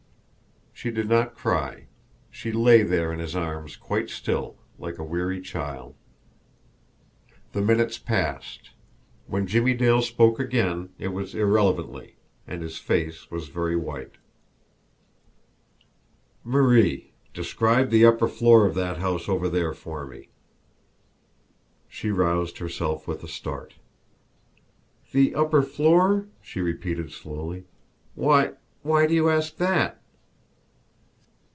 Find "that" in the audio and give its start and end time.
18.73-18.97, 29.57-29.99